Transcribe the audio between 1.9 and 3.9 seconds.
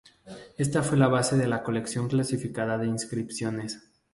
clasificada de inscripciones.